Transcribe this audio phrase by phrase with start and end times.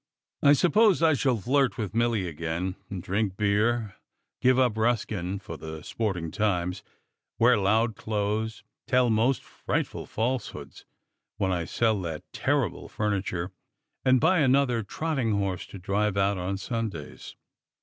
[0.41, 3.97] I suppose I shall flirt with Milly again, and drink beer,
[4.41, 6.81] give up Ruskin for the Sporting Times,
[7.37, 10.85] wear loud clothes, tell most frightful falsehoods
[11.37, 13.51] when I sell that terrible furniture
[14.03, 17.35] and buy another trotting horse to drive out on Sundays.